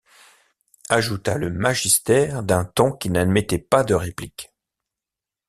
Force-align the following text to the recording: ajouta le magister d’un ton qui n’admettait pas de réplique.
ajouta 0.89 1.37
le 1.37 1.51
magister 1.51 2.41
d’un 2.41 2.65
ton 2.65 2.91
qui 2.91 3.11
n’admettait 3.11 3.59
pas 3.59 3.83
de 3.83 3.93
réplique. 3.93 4.51